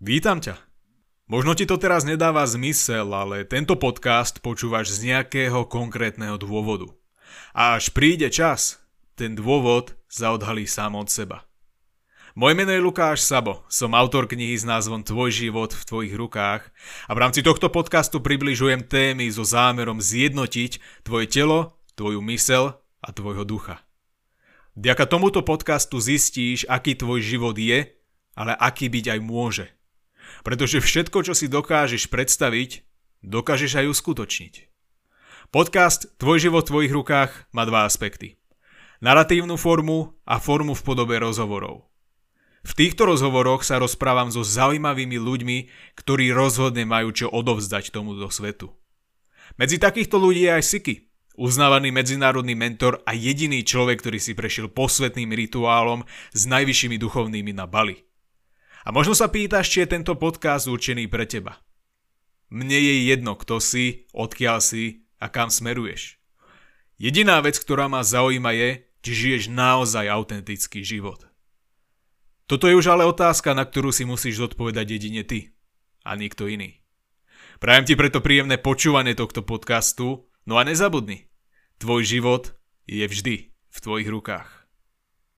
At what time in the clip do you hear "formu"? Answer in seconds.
39.56-40.14, 40.38-40.76